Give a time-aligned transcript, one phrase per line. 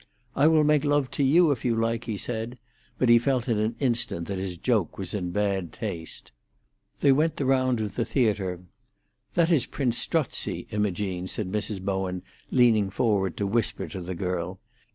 [0.35, 2.57] "I will make love to you, if you like," he said,
[2.97, 6.31] but he felt in an instant that his joke was in bad taste.
[7.01, 8.61] They went the round of the theatre.
[9.35, 11.81] "That is Prince Strozzi, Imogene," said Mrs.
[11.83, 14.59] Bowen, leaning forward to whisper to the girl.